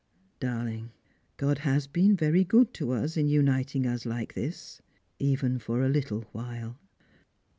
[0.39, 0.91] Darling,
[1.37, 4.81] God has been very good to us in uniting us like this,
[5.19, 6.79] even for a little while."